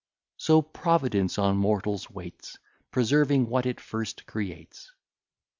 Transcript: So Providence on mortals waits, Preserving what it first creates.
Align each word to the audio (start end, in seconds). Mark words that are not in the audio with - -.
So 0.37 0.63
Providence 0.63 1.37
on 1.37 1.57
mortals 1.57 2.09
waits, 2.09 2.57
Preserving 2.89 3.45
what 3.47 3.67
it 3.67 3.79
first 3.79 4.25
creates. 4.25 4.91